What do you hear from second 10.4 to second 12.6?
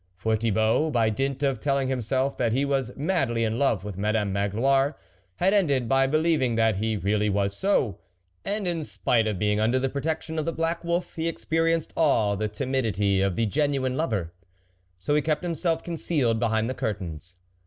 the black wolf, he experienced all the